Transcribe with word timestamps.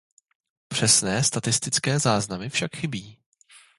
Přesné 0.67 1.23
statistické 1.23 1.99
záznamy 1.99 2.49
však 2.49 2.75
chybí. 2.75 3.17